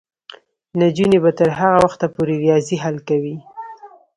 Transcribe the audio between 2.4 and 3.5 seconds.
ریاضي حل کوي.